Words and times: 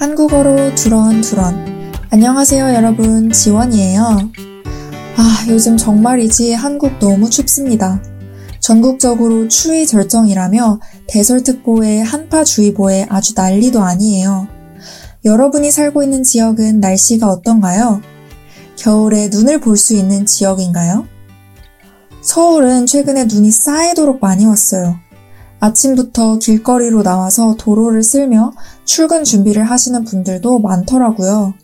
한국어로 0.00 0.74
두런두런. 0.76 1.92
안녕하세요, 2.08 2.72
여러분. 2.72 3.30
지원이에요. 3.30 4.02
아, 5.18 5.44
요즘 5.50 5.76
정말이지 5.76 6.54
한국 6.54 6.98
너무 6.98 7.28
춥습니다. 7.28 8.02
전국적으로 8.60 9.48
추위 9.48 9.86
절정이라며 9.86 10.80
대설특보에 11.06 12.00
한파주의보에 12.00 13.08
아주 13.10 13.34
난리도 13.36 13.82
아니에요. 13.82 14.48
여러분이 15.26 15.70
살고 15.70 16.02
있는 16.02 16.22
지역은 16.22 16.80
날씨가 16.80 17.28
어떤가요? 17.28 18.00
겨울에 18.76 19.28
눈을 19.28 19.60
볼 19.60 19.76
수 19.76 19.92
있는 19.92 20.24
지역인가요? 20.24 21.06
서울은 22.22 22.86
최근에 22.86 23.26
눈이 23.26 23.50
쌓이도록 23.50 24.18
많이 24.22 24.46
왔어요. 24.46 24.98
아침부터 25.60 26.38
길거리로 26.38 27.02
나와서 27.02 27.54
도로를 27.58 28.02
쓸며 28.02 28.52
출근 28.84 29.24
준비를 29.24 29.64
하시는 29.64 30.04
분들도 30.04 30.58
많더라고요. 30.58 31.54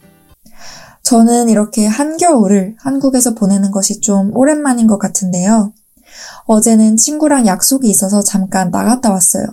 저는 1.03 1.49
이렇게 1.49 1.87
한겨울을 1.87 2.77
한국에서 2.79 3.35
보내는 3.35 3.71
것이 3.71 4.01
좀 4.01 4.37
오랜만인 4.37 4.87
것 4.87 4.99
같은데요. 4.99 5.73
어제는 6.45 6.97
친구랑 6.97 7.47
약속이 7.47 7.89
있어서 7.89 8.23
잠깐 8.23 8.71
나갔다 8.71 9.11
왔어요. 9.11 9.47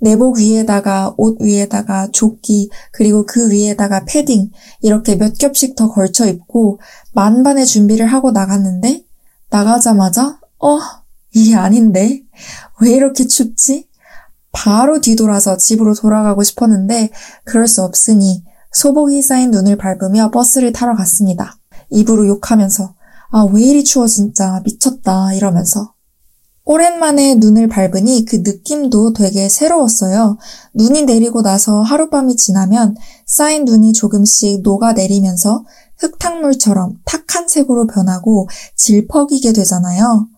내복 0.00 0.38
위에다가 0.38 1.14
옷 1.16 1.40
위에다가 1.40 2.08
조끼 2.12 2.70
그리고 2.92 3.26
그 3.26 3.50
위에다가 3.50 4.04
패딩 4.04 4.50
이렇게 4.80 5.16
몇 5.16 5.36
겹씩 5.36 5.74
더 5.74 5.88
걸쳐 5.88 6.26
입고 6.26 6.80
만반의 7.12 7.66
준비를 7.66 8.06
하고 8.06 8.30
나갔는데 8.30 9.04
나가자마자 9.50 10.38
어 10.58 10.78
이게 11.34 11.56
아닌데 11.56 12.22
왜 12.80 12.92
이렇게 12.92 13.26
춥지? 13.26 13.88
바로 14.52 15.00
뒤돌아서 15.00 15.56
집으로 15.56 15.94
돌아가고 15.94 16.42
싶었는데 16.42 17.10
그럴 17.44 17.68
수 17.68 17.82
없으니 17.82 18.44
소복이 18.72 19.22
쌓인 19.22 19.50
눈을 19.50 19.76
밟으며 19.76 20.30
버스를 20.30 20.72
타러 20.72 20.94
갔습니다. 20.94 21.58
입으로 21.90 22.26
욕하면서 22.26 22.94
아 23.30 23.44
왜 23.44 23.62
이리 23.62 23.84
추워 23.84 24.06
진짜 24.06 24.60
미쳤다 24.64 25.34
이러면서 25.34 25.92
오랜만에 26.64 27.36
눈을 27.36 27.68
밟으니 27.68 28.24
그 28.26 28.36
느낌도 28.36 29.14
되게 29.14 29.48
새로웠어요. 29.48 30.36
눈이 30.74 31.04
내리고 31.04 31.40
나서 31.40 31.80
하룻밤이 31.80 32.36
지나면 32.36 32.94
쌓인 33.26 33.64
눈이 33.64 33.94
조금씩 33.94 34.62
녹아내리면서 34.62 35.64
흙탕물처럼 35.98 36.98
탁한 37.06 37.48
색으로 37.48 37.86
변하고 37.86 38.48
질퍽이게 38.76 39.54
되잖아요. 39.54 40.28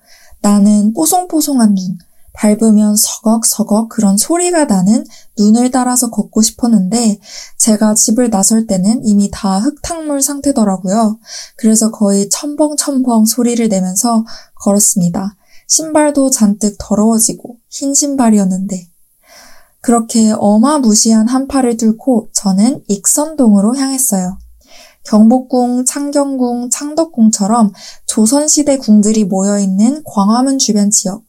나는 0.40 0.92
뽀송뽀송한 0.94 1.74
눈, 1.74 1.98
밟으면 2.32 2.96
서걱서걱 2.96 3.88
그런 3.88 4.16
소리가 4.16 4.64
나는 4.64 5.04
눈을 5.38 5.70
따라서 5.70 6.10
걷고 6.10 6.42
싶었는데 6.42 7.18
제가 7.58 7.94
집을 7.94 8.30
나설 8.30 8.66
때는 8.66 9.04
이미 9.04 9.30
다 9.32 9.58
흙탕물 9.58 10.22
상태더라고요. 10.22 11.18
그래서 11.56 11.90
거의 11.90 12.28
첨벙첨벙 12.28 13.26
소리를 13.26 13.68
내면서 13.68 14.24
걸었습니다. 14.54 15.36
신발도 15.66 16.30
잔뜩 16.30 16.76
더러워지고 16.78 17.56
흰 17.68 17.94
신발이었는데 17.94 18.88
그렇게 19.80 20.32
어마무시한 20.36 21.28
한파를 21.28 21.76
뚫고 21.76 22.28
저는 22.32 22.84
익선동으로 22.88 23.76
향했어요. 23.76 24.38
경복궁, 25.04 25.86
창경궁, 25.86 26.68
창덕궁처럼 26.70 27.72
조선시대 28.06 28.78
궁들이 28.78 29.24
모여있는 29.24 30.02
광화문 30.04 30.58
주변 30.58 30.90
지역, 30.90 31.22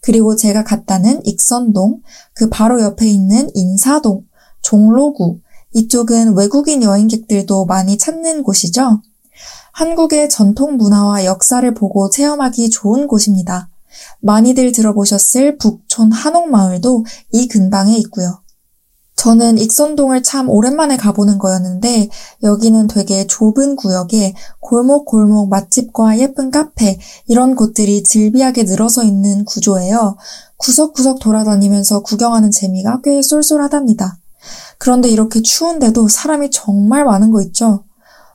그리고 0.00 0.36
제가 0.36 0.64
갔다는 0.64 1.24
익선동, 1.24 2.02
그 2.34 2.48
바로 2.48 2.80
옆에 2.82 3.06
있는 3.06 3.50
인사동, 3.54 4.24
종로구, 4.62 5.40
이쪽은 5.74 6.36
외국인 6.36 6.82
여행객들도 6.82 7.66
많이 7.66 7.98
찾는 7.98 8.42
곳이죠. 8.42 9.02
한국의 9.72 10.28
전통 10.28 10.76
문화와 10.76 11.24
역사를 11.24 11.72
보고 11.74 12.10
체험하기 12.10 12.70
좋은 12.70 13.06
곳입니다. 13.06 13.68
많이들 14.20 14.72
들어보셨을 14.72 15.58
북촌 15.58 16.12
한옥마을도 16.12 17.04
이 17.32 17.48
근방에 17.48 17.96
있고요. 17.98 18.42
저는 19.18 19.58
익선동을 19.58 20.22
참 20.22 20.48
오랜만에 20.48 20.96
가보는 20.96 21.38
거였는데 21.38 22.08
여기는 22.44 22.86
되게 22.86 23.26
좁은 23.26 23.74
구역에 23.74 24.32
골목골목 24.60 25.48
맛집과 25.48 26.20
예쁜 26.20 26.52
카페 26.52 27.00
이런 27.26 27.56
곳들이 27.56 28.04
즐비하게 28.04 28.62
늘어서 28.62 29.02
있는 29.02 29.44
구조예요. 29.44 30.16
구석구석 30.58 31.18
돌아다니면서 31.18 32.02
구경하는 32.04 32.52
재미가 32.52 33.00
꽤 33.02 33.20
쏠쏠하답니다. 33.20 34.18
그런데 34.78 35.08
이렇게 35.08 35.42
추운데도 35.42 36.06
사람이 36.06 36.52
정말 36.52 37.04
많은 37.04 37.32
거 37.32 37.42
있죠? 37.42 37.82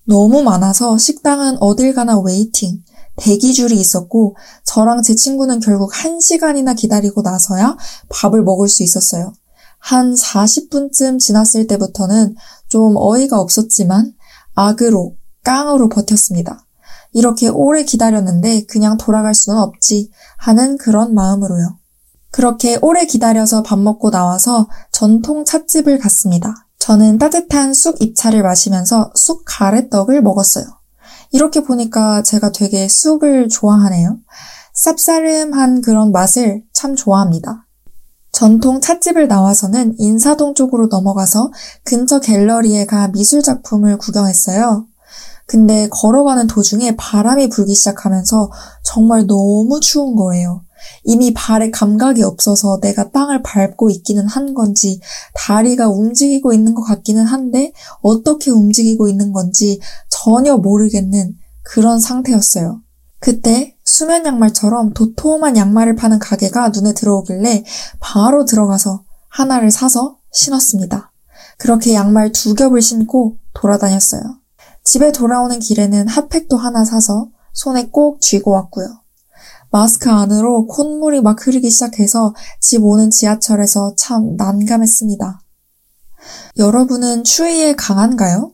너무 0.03 0.43
많아서 0.43 0.97
식당은 0.97 1.59
어딜 1.61 1.93
가나 1.93 2.19
waiting, 2.19 2.83
대기줄이 3.15 3.79
있었고 3.79 4.35
저랑 4.65 5.01
제 5.01 5.15
친구는 5.15 5.61
결국 5.61 5.93
1시간이나 5.93 6.75
기다리고 6.75 7.21
나서야 7.21 7.77
밥을 8.09 8.43
먹을 8.43 8.67
수 8.67 8.83
있었어요. 8.83 9.33
한 9.83 10.13
40분쯤 10.13 11.19
지났을 11.19 11.67
때부터는 11.67 12.35
좀 12.69 12.95
어이가 12.95 13.37
없었지만 13.41 14.13
악으로, 14.55 15.17
깡으로 15.43 15.89
버텼습니다. 15.89 16.65
이렇게 17.11 17.49
오래 17.49 17.83
기다렸는데 17.83 18.65
그냥 18.65 18.97
돌아갈 18.97 19.33
수는 19.33 19.59
없지 19.59 20.09
하는 20.37 20.77
그런 20.77 21.13
마음으로요. 21.13 21.77
그렇게 22.31 22.79
오래 22.81 23.05
기다려서 23.05 23.61
밥 23.61 23.77
먹고 23.77 24.09
나와서 24.09 24.69
전통 24.93 25.43
찻집을 25.43 25.99
갔습니다. 25.99 26.65
저는 26.79 27.17
따뜻한 27.17 27.73
쑥 27.73 28.01
잎차를 28.01 28.41
마시면서 28.41 29.11
쑥 29.15 29.43
가래떡을 29.45 30.21
먹었어요. 30.21 30.65
이렇게 31.31 31.61
보니까 31.61 32.23
제가 32.23 32.53
되게 32.53 32.87
쑥을 32.87 33.49
좋아하네요. 33.49 34.17
쌉싸름한 34.75 35.83
그런 35.83 36.13
맛을 36.13 36.63
참 36.71 36.95
좋아합니다. 36.95 37.67
전통 38.33 38.81
찻집을 38.81 39.27
나와서는 39.27 39.95
인사동 39.99 40.55
쪽으로 40.55 40.87
넘어가서 40.87 41.51
근처 41.83 42.19
갤러리에 42.19 42.85
가 42.87 43.07
미술 43.09 43.43
작품을 43.43 43.97
구경했어요. 43.99 44.87
근데 45.45 45.87
걸어가는 45.91 46.47
도중에 46.47 46.95
바람이 46.95 47.49
불기 47.49 47.75
시작하면서 47.75 48.51
정말 48.83 49.27
너무 49.27 49.79
추운 49.79 50.15
거예요. 50.15 50.63
이미 51.03 51.31
발에 51.33 51.69
감각이 51.69 52.23
없어서 52.23 52.79
내가 52.81 53.11
땅을 53.11 53.43
밟고 53.43 53.91
있기는 53.91 54.27
한 54.27 54.55
건지 54.55 54.99
다리가 55.35 55.89
움직이고 55.89 56.53
있는 56.53 56.73
것 56.73 56.81
같기는 56.83 57.23
한데 57.23 57.71
어떻게 58.01 58.49
움직이고 58.49 59.09
있는 59.09 59.31
건지 59.31 59.79
전혀 60.09 60.57
모르겠는 60.57 61.35
그런 61.61 61.99
상태였어요. 61.99 62.81
그때 63.19 63.75
수면 63.93 64.25
양말처럼 64.25 64.95
도톰한 64.95 65.55
양말을 65.55 65.95
파는 65.95 66.17
가게가 66.17 66.69
눈에 66.69 66.93
들어오길래 66.93 67.63
바로 67.99 68.43
들어가서 68.43 69.03
하나를 69.29 69.69
사서 69.69 70.17
신었습니다. 70.31 71.11
그렇게 71.59 71.93
양말 71.93 72.31
두 72.31 72.55
겹을 72.55 72.81
신고 72.81 73.37
돌아다녔어요. 73.53 74.39
집에 74.83 75.11
돌아오는 75.11 75.59
길에는 75.59 76.07
핫팩도 76.07 76.57
하나 76.57 76.83
사서 76.83 77.29
손에 77.53 77.89
꼭 77.91 78.19
쥐고 78.19 78.49
왔고요. 78.49 78.87
마스크 79.69 80.09
안으로 80.09 80.65
콧물이 80.65 81.21
막 81.21 81.45
흐르기 81.45 81.69
시작해서 81.69 82.33
집 82.59 82.83
오는 82.83 83.11
지하철에서 83.11 83.93
참 83.95 84.35
난감했습니다. 84.37 85.39
여러분은 86.57 87.23
추위에 87.23 87.75
강한가요? 87.75 88.53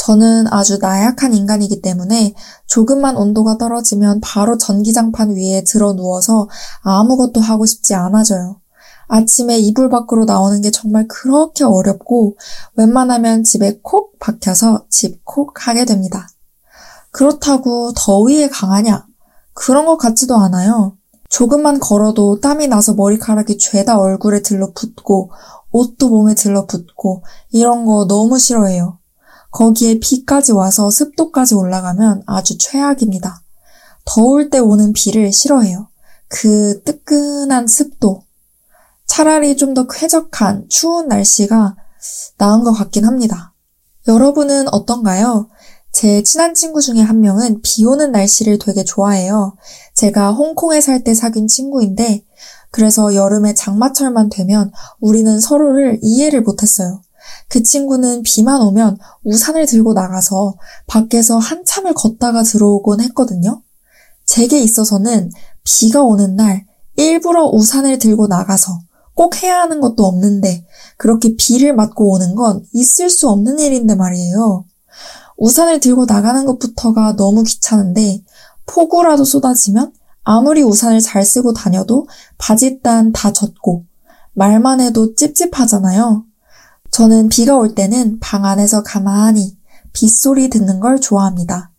저는 0.00 0.46
아주 0.50 0.78
나약한 0.78 1.34
인간이기 1.34 1.82
때문에 1.82 2.32
조금만 2.66 3.18
온도가 3.18 3.58
떨어지면 3.58 4.20
바로 4.22 4.56
전기장판 4.56 5.36
위에 5.36 5.62
들어 5.64 5.92
누워서 5.92 6.48
아무것도 6.80 7.42
하고 7.42 7.66
싶지 7.66 7.94
않아져요. 7.94 8.60
아침에 9.08 9.58
이불 9.58 9.90
밖으로 9.90 10.24
나오는 10.24 10.58
게 10.62 10.70
정말 10.70 11.06
그렇게 11.06 11.64
어렵고 11.64 12.38
웬만하면 12.76 13.44
집에 13.44 13.78
콕 13.82 14.18
박혀서 14.18 14.86
집 14.88 15.20
콕 15.24 15.66
하게 15.68 15.84
됩니다. 15.84 16.28
그렇다고 17.10 17.92
더위에 17.94 18.48
강하냐? 18.48 19.04
그런 19.52 19.84
것 19.84 19.98
같지도 19.98 20.34
않아요. 20.36 20.96
조금만 21.28 21.78
걸어도 21.78 22.40
땀이 22.40 22.68
나서 22.68 22.94
머리카락이 22.94 23.58
죄다 23.58 23.98
얼굴에 23.98 24.40
들러붙고 24.40 25.30
옷도 25.72 26.08
몸에 26.08 26.34
들러붙고 26.34 27.22
이런 27.50 27.84
거 27.84 28.06
너무 28.06 28.38
싫어해요. 28.38 28.99
거기에 29.50 29.98
비까지 29.98 30.52
와서 30.52 30.90
습도까지 30.90 31.54
올라가면 31.54 32.22
아주 32.26 32.56
최악입니다. 32.58 33.42
더울 34.04 34.50
때 34.50 34.58
오는 34.58 34.92
비를 34.92 35.32
싫어해요. 35.32 35.88
그 36.28 36.82
뜨끈한 36.84 37.66
습도. 37.66 38.22
차라리 39.06 39.56
좀 39.56 39.74
더 39.74 39.86
쾌적한 39.88 40.66
추운 40.68 41.08
날씨가 41.08 41.76
나은 42.38 42.62
것 42.62 42.72
같긴 42.72 43.04
합니다. 43.04 43.54
여러분은 44.08 44.72
어떤가요? 44.72 45.48
제 45.92 46.22
친한 46.22 46.54
친구 46.54 46.80
중에 46.80 47.00
한 47.00 47.20
명은 47.20 47.60
비 47.62 47.84
오는 47.84 48.12
날씨를 48.12 48.58
되게 48.58 48.84
좋아해요. 48.84 49.56
제가 49.94 50.32
홍콩에 50.32 50.80
살 50.80 51.02
때 51.02 51.14
사귄 51.14 51.48
친구인데, 51.48 52.24
그래서 52.70 53.14
여름에 53.16 53.54
장마철만 53.54 54.28
되면 54.28 54.70
우리는 55.00 55.40
서로를 55.40 55.98
이해를 56.02 56.42
못했어요. 56.42 57.02
그 57.48 57.62
친구는 57.62 58.22
비만 58.22 58.60
오면 58.60 58.98
우산을 59.24 59.66
들고 59.66 59.92
나가서 59.92 60.54
밖에서 60.86 61.38
한참을 61.38 61.94
걷다가 61.94 62.42
들어오곤 62.42 63.00
했거든요. 63.00 63.62
제게 64.24 64.60
있어서는 64.60 65.30
비가 65.64 66.02
오는 66.02 66.36
날 66.36 66.66
일부러 66.96 67.46
우산을 67.46 67.98
들고 67.98 68.26
나가서 68.28 68.78
꼭 69.14 69.42
해야 69.42 69.60
하는 69.60 69.80
것도 69.80 70.04
없는데 70.04 70.64
그렇게 70.96 71.34
비를 71.36 71.74
맞고 71.74 72.12
오는 72.12 72.34
건 72.34 72.64
있을 72.72 73.10
수 73.10 73.28
없는 73.28 73.58
일인데 73.58 73.94
말이에요. 73.94 74.64
우산을 75.36 75.80
들고 75.80 76.04
나가는 76.04 76.44
것부터가 76.44 77.16
너무 77.16 77.42
귀찮은데 77.42 78.22
폭우라도 78.66 79.24
쏟아지면 79.24 79.92
아무리 80.22 80.62
우산을 80.62 81.00
잘 81.00 81.24
쓰고 81.24 81.54
다녀도 81.54 82.06
바짓단 82.38 83.12
다 83.12 83.32
젖고 83.32 83.84
말만 84.34 84.80
해도 84.80 85.14
찝찝하잖아요. 85.14 86.24
저는 86.90 87.28
비가 87.28 87.56
올 87.56 87.74
때는 87.74 88.18
방 88.20 88.44
안에서 88.44 88.82
가만히 88.82 89.56
빗소리 89.92 90.50
듣는 90.50 90.80
걸 90.80 91.00
좋아합니다. 91.00 91.72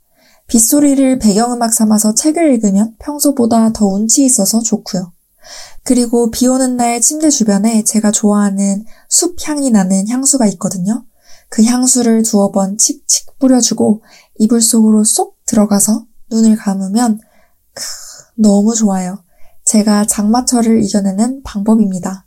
빗소리를 0.47 1.19
배경음악 1.19 1.73
삼아서 1.73 2.13
책을 2.13 2.53
읽으면 2.53 2.95
평소보다 2.99 3.71
더 3.71 3.85
운치 3.85 4.25
있어서 4.25 4.61
좋고요. 4.61 5.13
그리고 5.83 6.29
비 6.29 6.47
오는 6.47 6.77
날 6.77 7.01
침대 7.01 7.29
주변에 7.29 7.83
제가 7.83 8.11
좋아하는 8.11 8.85
숲 9.09 9.35
향이 9.47 9.71
나는 9.71 10.07
향수가 10.07 10.45
있거든요. 10.47 11.05
그 11.49 11.63
향수를 11.63 12.23
두어 12.23 12.51
번 12.51 12.77
칙칙 12.77 13.39
뿌려주고 13.39 14.03
이불 14.39 14.61
속으로 14.61 15.03
쏙 15.03 15.37
들어가서 15.45 16.05
눈을 16.29 16.55
감으면 16.55 17.19
크, 17.73 17.83
너무 18.35 18.75
좋아요. 18.75 19.23
제가 19.65 20.05
장마철을 20.05 20.83
이겨내는 20.83 21.43
방법입니다. 21.43 22.25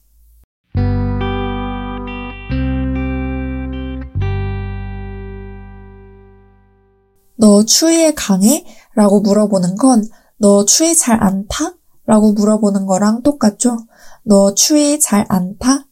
너 7.45 7.63
추위에 7.63 8.15
강해? 8.15 8.65
라고 8.95 9.21
물어보는 9.21 9.77
건 9.77 10.09
너 10.39 10.65
추위 10.65 10.97
잘 10.97 11.23
안 11.23 11.47
타? 11.47 11.75
라고 12.07 12.33
물어보는 12.33 12.87
거랑 12.87 13.23
똑같죠? 13.23 13.77
너 14.23 14.55
추위 14.55 14.99
잘 14.99 15.27
안 15.29 15.59
타? 15.59 15.87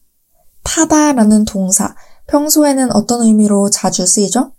타다 0.65 1.13
라는 1.13 1.45
동사, 1.45 1.95
평소에는 2.27 2.93
어떤 2.93 3.21
의미로 3.27 3.69
자주 3.69 4.07
쓰이죠? 4.07 4.53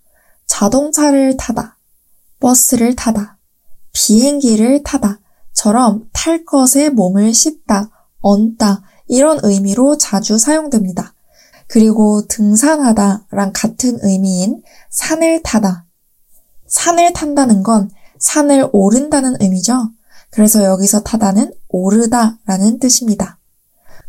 자동차를 0.46 1.36
타다, 1.38 1.80
버스를 2.40 2.96
타다, 2.96 3.40
비행기를 3.94 4.84
타다, 4.84 5.20
처럼 5.52 6.08
탈 6.14 6.46
것에 6.46 6.90
몸을 6.90 7.34
싣다, 7.34 7.90
얹다, 8.22 8.84
이런 9.08 9.40
의미로 9.42 9.98
자주 9.98 10.38
사용됩니다. 10.38 11.16
그리고 11.68 12.28
등산하다 12.28 13.26
랑 13.32 13.52
같은 13.52 13.98
의미인 14.04 14.62
산을 14.92 15.42
타다, 15.42 15.88
산을 16.74 17.14
탄다는 17.14 17.62
건 17.62 17.90
산을 18.18 18.70
오른다는 18.74 19.36
의미죠. 19.40 19.92
그래서 20.32 20.64
여기서 20.64 21.04
타다는 21.04 21.54
오르다 21.70 22.40
라는 22.46 22.80
뜻입니다. 22.80 23.40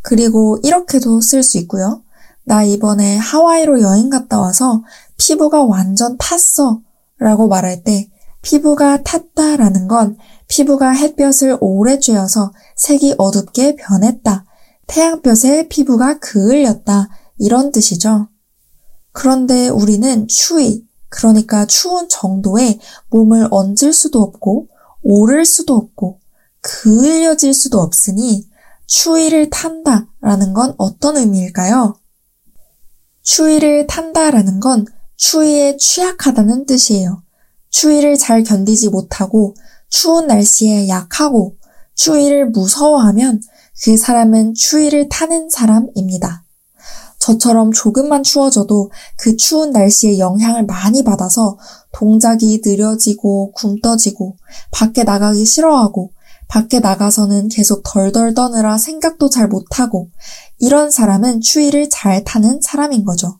그리고 0.00 0.58
이렇게도 0.62 1.20
쓸 1.20 1.43
수 1.43 1.58
있고요. 1.58 2.02
나 2.44 2.64
이번에 2.64 3.16
하와이로 3.19 3.82
여행 3.82 4.08
갔다 4.08 4.40
와서 4.40 4.82
피부가 5.19 5.62
완전 5.64 6.16
탔어 6.19 6.81
라고 7.19 7.49
말할 7.49 7.84
때 7.84 8.08
피부가 8.40 9.02
탔다 9.02 9.56
라는 9.56 9.87
건 9.87 10.16
피부가 10.49 10.90
햇볕을 10.90 11.58
오래 11.61 11.99
쬐어서 11.99 12.50
색이 12.76 13.16
어둡게 13.19 13.76
변했다. 13.76 14.46
태양볕에 14.87 15.69
피부가 15.69 16.19
그을렸다. 16.19 17.08
이런 17.38 17.72
뜻이죠. 17.72 18.28
그런데 19.12 19.69
우리는 19.69 20.26
추위, 20.28 20.87
그러니까 21.14 21.64
추운 21.66 22.08
정도에 22.08 22.81
몸을 23.11 23.46
얹을 23.52 23.93
수도 23.93 24.20
없고 24.20 24.66
오를 25.02 25.44
수도 25.44 25.76
없고 25.76 26.19
그을려질 26.61 27.55
수도 27.55 27.78
없으니 27.81 28.49
추위를 28.87 29.49
탄다 29.49 30.08
라는 30.20 30.52
건 30.52 30.75
어떤 30.76 31.16
의미일까요? 31.16 31.96
추위를 33.22 33.87
탄다 33.87 34.32
라는 34.32 34.58
건 34.58 34.87
추위에 35.16 35.76
취약하다는 35.76 36.66
뜻이에요. 36.66 37.22
추위를 37.70 38.16
잘 38.16 38.43
견디지 38.43 38.88
못하고 38.88 39.55
추운 39.88 40.26
날씨에 40.26 40.88
약하고 40.88 41.56
추위를 41.94 42.50
무서워하면 42.50 43.40
그 43.84 43.96
사람은 43.96 44.55
추위를 44.55 45.08
타는 45.08 45.49
사람입니다. 45.49 46.44
저처럼 47.25 47.73
조금만 47.73 48.23
추워져도 48.23 48.91
그 49.17 49.37
추운 49.37 49.71
날씨에 49.71 50.19
영향을 50.19 50.67
많이 50.67 51.03
받아서 51.03 51.56
동작이 51.93 52.61
느려지고 52.62 53.53
굼떠지고 53.53 54.37
밖에 54.71 55.05
나가기 55.05 55.47
싫어하고 55.47 56.11
밖에 56.49 56.81
나가서는 56.81 57.49
계속 57.49 57.82
덜덜 57.82 58.35
떠느라 58.35 58.76
생각도 58.76 59.31
잘 59.31 59.49
못하고 59.49 60.11
이런 60.59 60.91
사람은 60.91 61.41
추위를 61.41 61.88
잘 61.88 62.25
타는 62.25 62.61
사람인 62.61 63.06
거죠. 63.06 63.38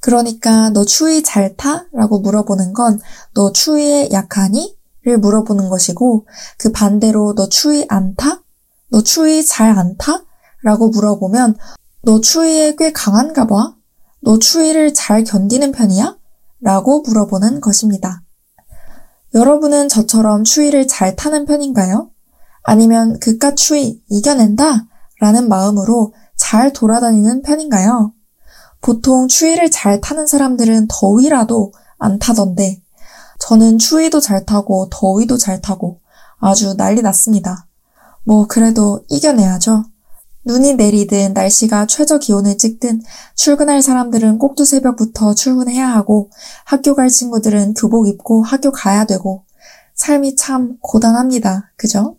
그러니까 0.00 0.68
너 0.68 0.84
추위 0.84 1.22
잘 1.22 1.56
타? 1.56 1.86
라고 1.92 2.20
물어보는 2.20 2.74
건 2.74 3.00
너 3.32 3.50
추위에 3.52 4.10
약하니? 4.12 4.76
를 5.02 5.16
물어보는 5.16 5.70
것이고 5.70 6.26
그 6.58 6.72
반대로 6.72 7.34
너 7.34 7.48
추위 7.48 7.86
안 7.88 8.14
타? 8.16 8.42
너 8.90 9.00
추위 9.02 9.42
잘 9.46 9.78
안 9.78 9.96
타? 9.96 10.22
라고 10.62 10.90
물어보면 10.90 11.56
너 12.02 12.20
추위에 12.20 12.76
꽤 12.76 12.92
강한가 12.92 13.46
봐? 13.46 13.74
너 14.22 14.38
추위를 14.38 14.94
잘 14.94 15.22
견디는 15.22 15.72
편이야? 15.72 16.16
라고 16.62 17.02
물어보는 17.02 17.60
것입니다. 17.60 18.22
여러분은 19.34 19.88
저처럼 19.88 20.44
추위를 20.44 20.86
잘 20.86 21.14
타는 21.14 21.44
편인가요? 21.44 22.10
아니면 22.62 23.18
그깟 23.20 23.56
추위 23.56 24.02
이겨낸다? 24.08 24.86
라는 25.20 25.48
마음으로 25.48 26.14
잘 26.36 26.72
돌아다니는 26.72 27.42
편인가요? 27.42 28.14
보통 28.80 29.28
추위를 29.28 29.70
잘 29.70 30.00
타는 30.00 30.26
사람들은 30.26 30.86
더위라도 30.88 31.72
안 31.98 32.18
타던데, 32.18 32.82
저는 33.38 33.76
추위도 33.76 34.20
잘 34.20 34.46
타고 34.46 34.88
더위도 34.90 35.36
잘 35.36 35.60
타고 35.60 36.00
아주 36.38 36.74
난리 36.78 37.02
났습니다. 37.02 37.66
뭐 38.24 38.46
그래도 38.46 39.04
이겨내야죠. 39.10 39.84
눈이 40.44 40.74
내리든 40.74 41.34
날씨가 41.34 41.86
최저 41.86 42.18
기온을 42.18 42.56
찍든 42.56 43.02
출근할 43.34 43.82
사람들은 43.82 44.38
꼭두 44.38 44.64
새벽부터 44.64 45.34
출근해야 45.34 45.86
하고 45.86 46.30
학교 46.64 46.94
갈 46.94 47.08
친구들은 47.08 47.74
교복 47.74 48.08
입고 48.08 48.42
학교 48.42 48.72
가야 48.72 49.04
되고 49.04 49.44
삶이 49.94 50.36
참 50.36 50.78
고단합니다. 50.80 51.72
그죠? 51.76 52.16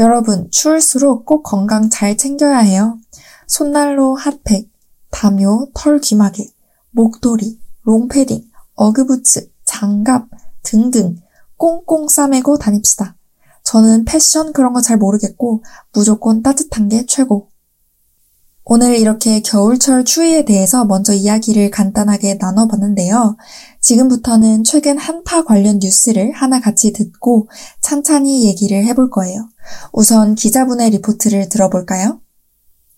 여러분, 0.00 0.50
추울수록 0.50 1.24
꼭 1.24 1.42
건강 1.42 1.88
잘 1.88 2.16
챙겨야 2.16 2.58
해요. 2.58 2.98
손난로 3.46 4.16
핫팩, 4.16 4.68
담요, 5.10 5.68
털 5.74 6.00
귀마개, 6.00 6.48
목도리, 6.90 7.60
롱패딩, 7.82 8.50
어그부츠, 8.74 9.50
장갑 9.64 10.28
등등 10.62 11.16
꽁꽁 11.56 12.08
싸매고 12.08 12.58
다닙시다. 12.58 13.14
저는 13.70 14.04
패션 14.04 14.52
그런 14.52 14.72
거 14.72 14.80
잘 14.80 14.96
모르겠고 14.96 15.62
무조건 15.92 16.42
따뜻한 16.42 16.88
게 16.88 17.06
최고. 17.06 17.50
오늘 18.64 18.96
이렇게 18.96 19.40
겨울철 19.40 20.04
추위에 20.04 20.44
대해서 20.44 20.84
먼저 20.84 21.12
이야기를 21.12 21.70
간단하게 21.70 22.38
나눠봤는데요. 22.40 23.36
지금부터는 23.80 24.64
최근 24.64 24.98
한파 24.98 25.44
관련 25.44 25.78
뉴스를 25.80 26.32
하나 26.32 26.60
같이 26.60 26.92
듣고 26.92 27.48
찬찬히 27.80 28.44
얘기를 28.46 28.84
해볼 28.86 29.08
거예요. 29.10 29.48
우선 29.92 30.34
기자분의 30.34 30.90
리포트를 30.90 31.48
들어볼까요? 31.48 32.20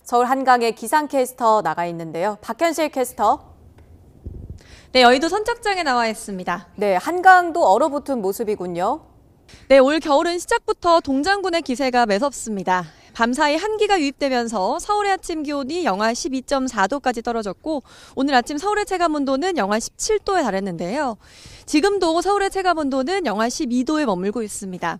서울 0.03 0.25
한강에 0.25 0.71
기상캐스터 0.71 1.61
나가 1.61 1.85
있는데요. 1.85 2.37
박현실 2.41 2.89
캐스터. 2.89 3.53
네, 4.93 5.03
여의도 5.03 5.29
선착장에 5.29 5.83
나와 5.83 6.07
있습니다. 6.07 6.67
네, 6.77 6.95
한강도 6.95 7.63
얼어붙은 7.63 8.21
모습이군요. 8.21 9.12
네, 9.69 9.79
올 9.79 9.99
겨울은 9.99 10.39
시작부터 10.39 10.99
동장군의 10.99 11.61
기세가 11.61 12.05
매섭습니다. 12.05 12.85
밤사이 13.13 13.55
한기가 13.55 13.99
유입되면서 13.99 14.79
서울의 14.79 15.11
아침 15.11 15.43
기온이 15.43 15.85
영하 15.85 16.11
12.4도까지 16.11 17.23
떨어졌고 17.23 17.83
오늘 18.15 18.33
아침 18.33 18.57
서울의 18.57 18.85
체감 18.85 19.13
온도는 19.15 19.57
영하 19.57 19.77
17도에 19.77 20.41
달했는데요. 20.41 21.17
지금도 21.65 22.21
서울의 22.21 22.49
체감 22.49 22.79
온도는 22.79 23.25
영하 23.25 23.47
12도에 23.47 24.05
머물고 24.05 24.41
있습니다. 24.41 24.99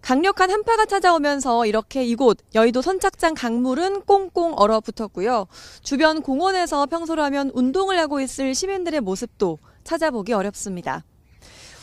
강력한 0.00 0.50
한파가 0.50 0.86
찾아오면서 0.86 1.66
이렇게 1.66 2.04
이곳 2.04 2.38
여의도 2.54 2.82
선착장 2.82 3.34
강물은 3.34 4.02
꽁꽁 4.06 4.54
얼어붙었고요. 4.56 5.46
주변 5.82 6.22
공원에서 6.22 6.86
평소라면 6.86 7.50
운동을 7.52 7.98
하고 7.98 8.20
있을 8.20 8.54
시민들의 8.54 9.00
모습도 9.00 9.58
찾아보기 9.84 10.32
어렵습니다. 10.32 11.04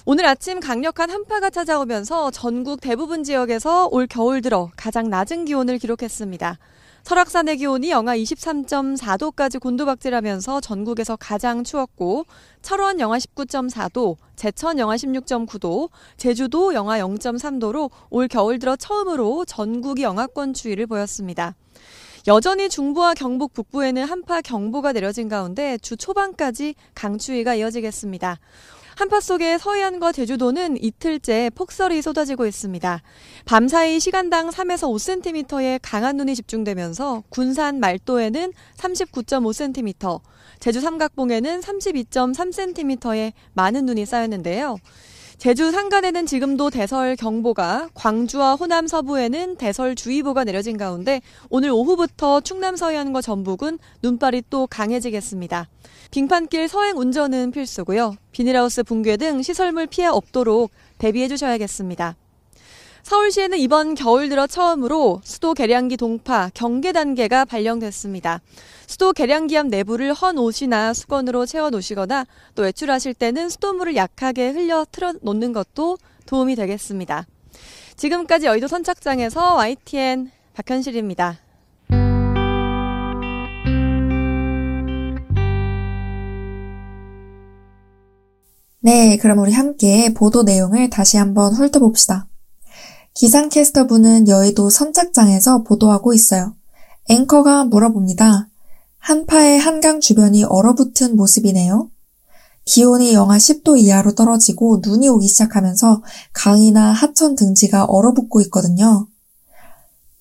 오늘 0.09 0.25
아침 0.25 0.61
강력한 0.61 1.09
한파가 1.09 1.49
찾아오면서 1.49 2.31
전국 2.31 2.79
대부분 2.79 3.25
지역에서 3.25 3.89
올 3.91 4.07
겨울 4.07 4.41
들어 4.41 4.71
가장 4.77 5.09
낮은 5.09 5.43
기온을 5.43 5.79
기록했습니다. 5.79 6.57
설악산의 7.03 7.57
기온이 7.57 7.91
영하 7.91 8.15
23.4도까지 8.15 9.59
곤두박질하면서 9.59 10.61
전국에서 10.61 11.17
가장 11.17 11.65
추웠고 11.65 12.25
철원 12.61 13.01
영하 13.01 13.17
19.4도, 13.17 14.15
제천 14.37 14.79
영하 14.79 14.95
16.9도, 14.95 15.89
제주도 16.15 16.73
영하 16.73 16.99
0.3도로 16.99 17.89
올 18.09 18.29
겨울 18.29 18.59
들어 18.59 18.77
처음으로 18.77 19.43
전국이 19.43 20.03
영하권 20.03 20.53
추위를 20.53 20.87
보였습니다. 20.87 21.53
여전히 22.27 22.67
중부와 22.67 23.13
경북 23.13 23.53
북부에는 23.53 24.03
한파 24.03 24.41
경보가 24.41 24.91
내려진 24.91 25.29
가운데 25.29 25.77
주 25.77 25.95
초반까지 25.95 26.75
강추위가 26.93 27.55
이어지겠습니다. 27.55 28.37
한파 28.97 29.19
속에 29.19 29.59
서해안과 29.59 30.11
제주도는 30.11 30.83
이틀째 30.83 31.51
폭설이 31.53 32.01
쏟아지고 32.01 32.47
있습니다. 32.47 33.03
밤사이 33.45 33.99
시간당 33.99 34.49
3에서 34.49 34.89
5cm의 34.91 35.77
강한 35.83 36.17
눈이 36.17 36.33
집중되면서 36.33 37.21
군산 37.29 37.79
말도에는 37.79 38.53
39.5cm, 38.75 40.19
제주 40.59 40.81
삼각봉에는 40.81 41.59
32.3cm의 41.61 43.33
많은 43.53 43.85
눈이 43.85 44.07
쌓였는데요. 44.07 44.77
제주 45.37 45.71
산간에는 45.71 46.25
지금도 46.25 46.71
대설 46.71 47.15
경보가, 47.15 47.89
광주와 47.93 48.55
호남 48.55 48.87
서부에는 48.87 49.57
대설 49.57 49.93
주의보가 49.93 50.43
내려진 50.43 50.77
가운데 50.77 51.21
오늘 51.51 51.69
오후부터 51.69 52.41
충남 52.41 52.75
서해안과 52.75 53.21
전북은 53.21 53.77
눈발이 54.01 54.43
또 54.49 54.65
강해지겠습니다. 54.65 55.69
빙판길 56.09 56.67
서행 56.67 56.97
운전은 56.97 57.51
필수고요. 57.51 58.15
비닐하우스 58.31 58.81
붕괴 58.81 59.15
등 59.15 59.43
시설물 59.43 59.85
피해 59.85 60.07
없도록 60.07 60.71
대비해 60.97 61.27
주셔야겠습니다. 61.27 62.15
서울시에는 63.07 63.57
이번 63.59 63.95
겨울 63.95 64.27
들어 64.27 64.47
처음으로 64.47 65.21
수도 65.23 65.53
계량기 65.53 65.95
동파 65.95 66.51
경계 66.53 66.91
단계가 66.91 67.45
발령됐습니다. 67.45 68.41
수도 68.85 69.13
계량기압 69.13 69.67
내부를 69.67 70.13
헌 70.13 70.37
옷이나 70.37 70.93
수건으로 70.93 71.45
채워 71.45 71.69
놓으시거나 71.69 72.25
또 72.55 72.63
외출하실 72.63 73.13
때는 73.13 73.47
수돗물을 73.47 73.95
약하게 73.95 74.49
흘려 74.49 74.85
틀어 74.91 75.13
놓는 75.21 75.53
것도 75.53 75.97
도움이 76.25 76.57
되겠습니다. 76.57 77.25
지금까지 77.95 78.47
여의도 78.47 78.67
선착장에서 78.67 79.55
YTN 79.55 80.29
박현실입니다. 80.53 81.39
네, 88.81 89.15
그럼 89.21 89.39
우리 89.39 89.53
함께 89.53 90.13
보도 90.13 90.43
내용을 90.43 90.89
다시 90.89 91.15
한번 91.15 91.53
훑어봅시다. 91.53 92.27
기상캐스터분은 93.17 94.27
여의도 94.27 94.69
선착장에서 94.69 95.63
보도하고 95.63 96.13
있어요. 96.13 96.55
앵커가 97.09 97.65
물어봅니다. 97.65 98.47
한파의 98.99 99.57
한강 99.59 99.99
주변이 99.99 100.43
얼어붙은 100.43 101.15
모습이네요. 101.15 101.89
기온이 102.65 103.13
영하 103.13 103.37
10도 103.37 103.79
이하로 103.79 104.13
떨어지고 104.13 104.81
눈이 104.83 105.09
오기 105.09 105.27
시작하면서 105.27 106.03
강이나 106.31 106.91
하천 106.91 107.35
등지가 107.35 107.85
얼어붙고 107.85 108.41
있거든요. 108.41 109.07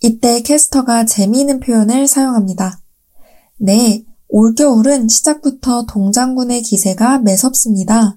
이때 0.02 0.40
캐스터가 0.40 1.04
재미있는 1.04 1.60
표현을 1.60 2.06
사용합니다. 2.06 2.80
네, 3.58 4.06
올겨울은 4.28 5.08
시작부터 5.08 5.84
동장군의 5.84 6.62
기세가 6.62 7.18
매섭습니다. 7.18 8.16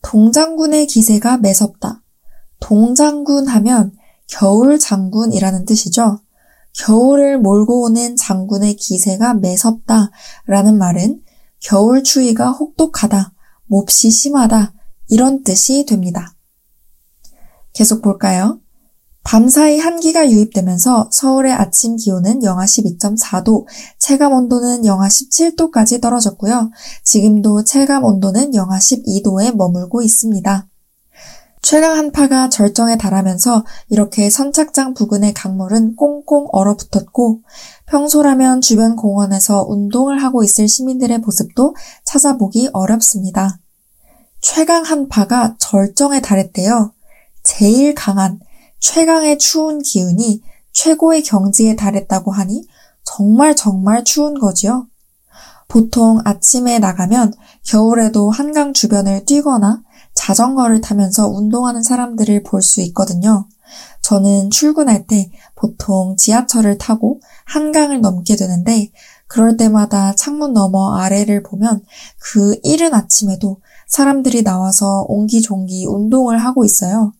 동장군의 0.00 0.86
기세가 0.86 1.36
매섭다. 1.38 2.03
동장군 2.64 3.46
하면 3.46 3.92
겨울 4.26 4.78
장군이라는 4.78 5.66
뜻이죠. 5.66 6.20
겨울을 6.72 7.38
몰고 7.38 7.82
오는 7.82 8.16
장군의 8.16 8.76
기세가 8.76 9.34
매섭다 9.34 10.10
라는 10.46 10.78
말은 10.78 11.20
겨울 11.60 12.02
추위가 12.02 12.50
혹독하다, 12.50 13.34
몹시 13.66 14.10
심하다 14.10 14.72
이런 15.08 15.44
뜻이 15.44 15.84
됩니다. 15.84 16.34
계속 17.74 18.00
볼까요? 18.00 18.60
밤사이 19.24 19.78
한기가 19.78 20.30
유입되면서 20.30 21.10
서울의 21.12 21.52
아침 21.52 21.96
기온은 21.96 22.42
영하 22.44 22.64
12.4도, 22.64 23.66
체감 23.98 24.32
온도는 24.32 24.86
영하 24.86 25.08
17도까지 25.08 26.00
떨어졌고요. 26.00 26.70
지금도 27.02 27.64
체감 27.64 28.04
온도는 28.04 28.54
영하 28.54 28.78
12도에 28.78 29.54
머물고 29.54 30.00
있습니다. 30.00 30.68
최강 31.64 31.96
한파가 31.96 32.50
절정에 32.50 32.98
달하면서 32.98 33.64
이렇게 33.88 34.28
선착장 34.28 34.92
부근의 34.92 35.32
강물은 35.32 35.96
꽁꽁 35.96 36.46
얼어붙었고 36.52 37.40
평소라면 37.86 38.60
주변 38.60 38.96
공원에서 38.96 39.64
운동을 39.66 40.22
하고 40.22 40.44
있을 40.44 40.68
시민들의 40.68 41.20
모습도 41.20 41.74
찾아보기 42.04 42.68
어렵습니다. 42.74 43.60
최강 44.42 44.82
한파가 44.82 45.56
절정에 45.58 46.20
달했대요. 46.20 46.92
제일 47.42 47.94
강한 47.94 48.40
최강의 48.78 49.38
추운 49.38 49.80
기운이 49.80 50.42
최고의 50.74 51.22
경지에 51.22 51.76
달했다고 51.76 52.30
하니 52.30 52.68
정말 53.04 53.56
정말 53.56 54.04
추운 54.04 54.38
거지요. 54.38 54.86
보통 55.68 56.20
아침에 56.26 56.78
나가면 56.78 57.32
겨울에도 57.66 58.28
한강 58.30 58.74
주변을 58.74 59.24
뛰거나 59.24 59.82
자전거를 60.14 60.80
타면서 60.80 61.28
운동하는 61.28 61.82
사람들을 61.82 62.42
볼 62.42 62.62
수 62.62 62.80
있거든요. 62.82 63.46
저는 64.02 64.50
출근할 64.50 65.06
때 65.06 65.30
보통 65.54 66.16
지하철을 66.16 66.78
타고 66.78 67.20
한강을 67.46 68.00
넘게 68.00 68.36
되는데 68.36 68.90
그럴 69.26 69.56
때마다 69.56 70.14
창문 70.14 70.52
너머 70.52 70.94
아래를 70.96 71.42
보면 71.42 71.82
그 72.18 72.58
이른 72.62 72.94
아침에도 72.94 73.60
사람들이 73.88 74.42
나와서 74.42 75.04
옹기종기 75.08 75.86
운동을 75.86 76.38
하고 76.38 76.64
있어요. 76.64 77.12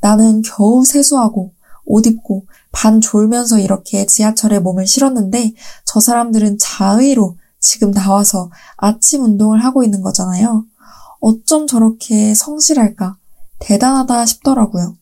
나는 0.00 0.42
겨우 0.42 0.84
세수하고 0.84 1.52
옷 1.84 2.06
입고 2.06 2.46
반 2.72 3.00
졸면서 3.00 3.58
이렇게 3.58 4.06
지하철에 4.06 4.58
몸을 4.58 4.86
실었는데 4.86 5.54
저 5.84 6.00
사람들은 6.00 6.58
자의로 6.58 7.36
지금 7.58 7.90
나와서 7.90 8.50
아침 8.76 9.24
운동을 9.24 9.64
하고 9.64 9.82
있는 9.82 10.02
거잖아요. 10.02 10.64
어쩜 11.20 11.66
저렇게 11.66 12.34
성실할까? 12.34 13.16
대단하다 13.58 14.26
싶더라고요. 14.26 14.96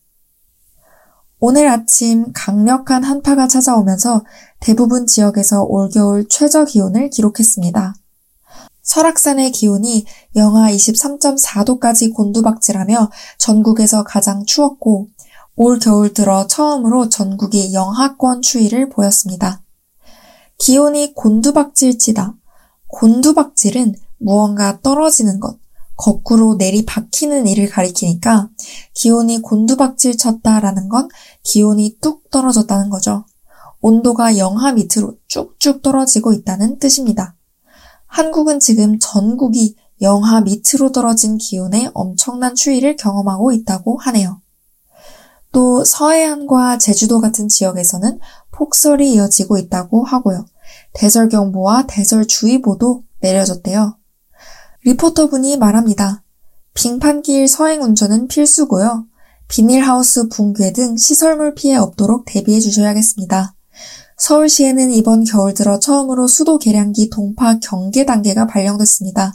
오늘 1.41 1.69
아침 1.69 2.33
강력한 2.33 3.05
한파가 3.05 3.49
찾아오면서 3.49 4.25
대부분 4.61 5.07
지역에서 5.07 5.65
올겨울 5.65 6.27
최저 6.29 6.65
기온을 6.65 7.11
기록했습니다. 7.11 7.95
설악산의 8.83 9.53
기온이 9.53 10.07
영하 10.37 10.71
23.4도까지 10.71 12.15
곤두박질하며 12.15 13.11
전국에서 13.39 14.05
가장 14.05 14.45
추웠고 14.47 15.09
올 15.57 15.79
겨울 15.79 16.13
들어 16.13 16.47
처음으로 16.47 17.09
전국이 17.09 17.75
영하권 17.75 18.43
추위를 18.43 18.89
보였습니다. 18.89 19.63
기온이 20.59 21.15
곤두박질치다. 21.15 22.35
곤두박질은 22.89 23.95
무언가 24.19 24.81
떨어지는 24.81 25.41
것, 25.41 25.59
거꾸로 25.97 26.55
내리박히는 26.57 27.47
일을 27.47 27.69
가리키니까 27.69 28.49
기온이 28.95 29.41
곤두박질 29.41 30.17
쳤다라는 30.17 30.89
건 30.89 31.09
기온이 31.43 31.99
뚝 32.01 32.31
떨어졌다는 32.31 32.91
거죠. 32.91 33.25
온도가 33.81 34.39
영하 34.39 34.73
밑으로 34.73 35.17
쭉쭉 35.29 35.83
떨어지고 35.83 36.33
있다는 36.33 36.79
뜻입니다. 36.79 37.37
한국은 38.07 38.61
지금 38.61 38.99
전국이 38.99 39.77
영하 40.01 40.41
밑으로 40.41 40.93
떨어진 40.93 41.39
기온에 41.39 41.91
엄청난 41.95 42.55
추위를 42.55 42.97
경험하고 42.97 43.53
있다고 43.53 43.99
하네요. 43.99 44.41
또 45.53 45.85
서해안과 45.85 46.79
제주도 46.79 47.21
같은 47.21 47.49
지역에서는 47.49 48.19
폭설이 48.51 49.13
이어지고 49.15 49.59
있다고 49.59 50.05
하고요. 50.05 50.47
대설경보와 50.95 51.87
대설주의보도 51.87 53.05
내려졌대요. 53.21 53.97
리포터분이 54.85 55.57
말합니다. 55.57 56.23
빙판길 56.75 57.49
서행 57.49 57.83
운전은 57.83 58.29
필수고요. 58.29 59.07
비닐하우스 59.49 60.29
붕괴 60.29 60.73
등 60.75 60.99
시설물 60.99 61.55
피해 61.55 61.77
없도록 61.77 62.25
대비해 62.27 62.61
주셔야겠습니다. 62.61 63.55
서울시에는 64.19 64.91
이번 64.91 65.25
겨울 65.25 65.55
들어 65.55 65.79
처음으로 65.79 66.27
수도 66.29 66.59
계량기 66.59 67.09
동파 67.09 67.59
경계 67.61 68.05
단계가 68.05 68.47
발령됐습니다. 68.47 69.35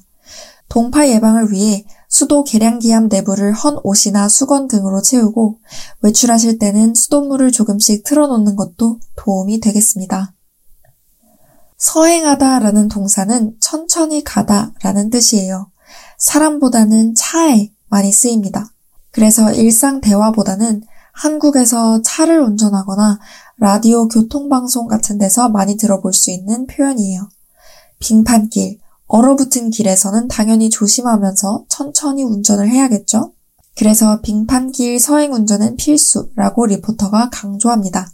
동파 0.69 1.09
예방을 1.09 1.51
위해 1.51 1.83
수도 2.07 2.43
계량기압 2.43 3.05
내부를 3.05 3.53
헌 3.53 3.79
옷이나 3.83 4.29
수건 4.29 4.67
등으로 4.67 5.01
채우고 5.01 5.59
외출하실 6.01 6.59
때는 6.59 6.93
수돗물을 6.93 7.51
조금씩 7.51 8.03
틀어놓는 8.03 8.55
것도 8.55 8.99
도움이 9.15 9.61
되겠습니다. 9.61 10.35
서행하다 11.79 12.59
라는 12.59 12.89
동사는 12.89 13.55
천천히 13.61 14.23
가다 14.23 14.73
라는 14.83 15.09
뜻이에요. 15.09 15.71
사람보다는 16.17 17.15
차에 17.15 17.71
많이 17.87 18.11
쓰입니다. 18.11 18.71
그래서 19.11 19.51
일상 19.53 20.01
대화보다는 20.01 20.83
한국에서 21.13 22.01
차를 22.01 22.41
운전하거나 22.41 23.19
라디오 23.57 24.07
교통방송 24.09 24.87
같은 24.87 25.17
데서 25.17 25.49
많이 25.49 25.77
들어볼 25.77 26.13
수 26.13 26.31
있는 26.31 26.67
표현이에요. 26.67 27.29
빙판길, 27.99 28.79
얼어붙은 29.07 29.71
길에서는 29.71 30.27
당연히 30.27 30.69
조심하면서 30.69 31.65
천천히 31.69 32.23
운전을 32.23 32.69
해야겠죠? 32.69 33.33
그래서 33.77 34.19
빙판길 34.21 34.99
서행 34.99 35.33
운전은 35.33 35.77
필수라고 35.77 36.65
리포터가 36.65 37.29
강조합니다. 37.31 38.11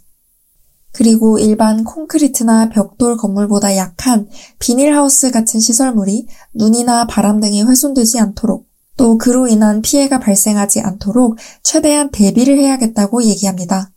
그리고 0.96 1.38
일반 1.38 1.84
콘크리트나 1.84 2.70
벽돌 2.70 3.18
건물보다 3.18 3.76
약한 3.76 4.30
비닐하우스 4.58 5.30
같은 5.30 5.60
시설물이 5.60 6.26
눈이나 6.54 7.06
바람 7.06 7.38
등에 7.38 7.60
훼손되지 7.60 8.18
않도록 8.18 8.66
또 8.96 9.18
그로 9.18 9.46
인한 9.46 9.82
피해가 9.82 10.20
발생하지 10.20 10.80
않도록 10.80 11.36
최대한 11.62 12.10
대비를 12.10 12.58
해야겠다고 12.58 13.24
얘기합니다. 13.24 13.92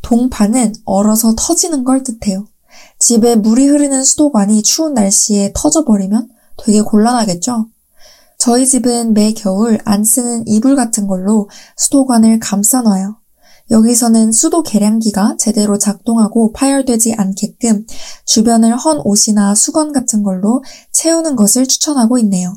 동파는 0.00 0.72
얼어서 0.86 1.34
터지는 1.36 1.84
걸 1.84 2.02
뜻해요. 2.02 2.46
집에 2.98 3.36
물이 3.36 3.66
흐르는 3.66 4.02
수도관이 4.02 4.62
추운 4.62 4.94
날씨에 4.94 5.52
터져버리면 5.54 6.30
되게 6.56 6.80
곤란하겠죠? 6.80 7.66
저희 8.38 8.66
집은 8.66 9.12
매 9.12 9.34
겨울 9.34 9.80
안 9.84 10.02
쓰는 10.02 10.48
이불 10.48 10.76
같은 10.76 11.08
걸로 11.08 11.50
수도관을 11.76 12.38
감싸놔요. 12.40 13.17
여기서는 13.70 14.32
수도 14.32 14.62
계량기가 14.62 15.36
제대로 15.38 15.78
작동하고 15.78 16.52
파열되지 16.52 17.14
않게끔 17.18 17.86
주변을 18.24 18.76
헌 18.76 19.00
옷이나 19.04 19.54
수건 19.54 19.92
같은 19.92 20.22
걸로 20.22 20.62
채우는 20.92 21.36
것을 21.36 21.66
추천하고 21.66 22.18
있네요. 22.18 22.56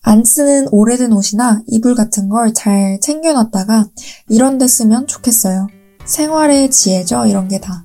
안 0.00 0.24
쓰는 0.24 0.68
오래된 0.70 1.12
옷이나 1.12 1.62
이불 1.68 1.94
같은 1.94 2.28
걸 2.28 2.52
잘 2.54 2.98
챙겨놨다가 3.00 3.88
이런 4.28 4.58
데 4.58 4.66
쓰면 4.66 5.06
좋겠어요. 5.06 5.68
생활의 6.04 6.70
지혜죠, 6.70 7.26
이런 7.26 7.46
게 7.48 7.60
다. 7.60 7.84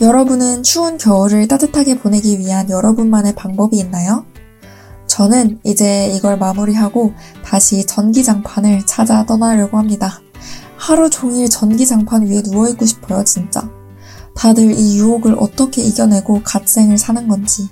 여러분은 0.00 0.62
추운 0.62 0.96
겨울을 0.96 1.48
따뜻하게 1.48 1.98
보내기 1.98 2.38
위한 2.38 2.70
여러분만의 2.70 3.34
방법이 3.34 3.76
있나요? 3.76 4.24
저는 5.06 5.58
이제 5.64 6.12
이걸 6.14 6.38
마무리하고 6.38 7.12
다시 7.44 7.84
전기장판을 7.84 8.86
찾아 8.86 9.26
떠나려고 9.26 9.76
합니다. 9.76 10.20
하루 10.78 11.10
종일 11.10 11.50
전기장판 11.50 12.26
위에 12.28 12.42
누워있고 12.46 12.86
싶어요, 12.86 13.24
진짜. 13.24 13.68
다들 14.34 14.72
이 14.72 14.98
유혹을 14.98 15.34
어떻게 15.38 15.82
이겨내고 15.82 16.42
갓생을 16.44 16.96
사는 16.96 17.26
건지. 17.26 17.68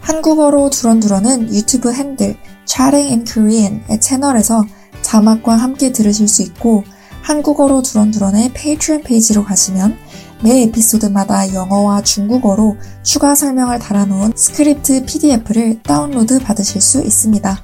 한국어로 0.00 0.70
두런두런은 0.70 1.52
유튜브 1.54 1.92
핸들 1.92 2.36
Chatting 2.66 3.10
in 3.10 3.24
Korean의 3.24 4.00
채널에서 4.00 4.62
자막과 5.00 5.56
함께 5.56 5.90
들으실 5.90 6.28
수 6.28 6.42
있고 6.42 6.84
한국어로 7.22 7.82
두런두런의 7.82 8.52
Patreon 8.52 9.02
페이지로 9.02 9.44
가시면 9.44 9.96
매 10.42 10.62
에피소드마다 10.62 11.52
영어와 11.52 12.02
중국어로 12.02 12.76
추가 13.02 13.34
설명을 13.34 13.78
달아놓은 13.78 14.32
스크립트 14.36 15.04
PDF를 15.06 15.82
다운로드 15.82 16.38
받으실 16.38 16.80
수 16.80 17.02
있습니다. 17.02 17.58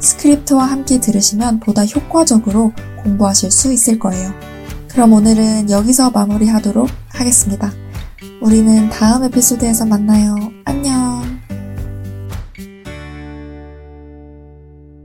스크립트와 0.00 0.64
함께 0.64 1.00
들으시면 1.00 1.60
보다 1.60 1.84
효과적으로 1.84 2.72
공부하실 3.02 3.50
수 3.50 3.72
있을 3.72 3.98
거예요. 3.98 4.32
그럼 4.88 5.12
오늘은 5.12 5.70
여기서 5.70 6.10
마무리하도록 6.10 6.88
하겠습니다. 7.08 7.72
우리는 8.40 8.90
다음 8.90 9.24
에피소드에서 9.24 9.86
만나요. 9.86 10.36
안녕! 10.64 11.22